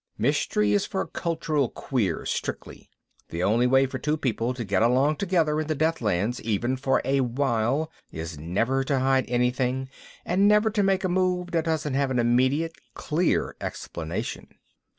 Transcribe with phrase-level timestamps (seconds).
[0.17, 2.89] Mystery is for cultural queers, strictly.
[3.29, 7.03] The only way for two people to get along together in the Deathlands, even for
[7.05, 9.89] a while, is never to hide anything
[10.25, 14.47] and never to make a move that doesn't have an immediate clear explanation.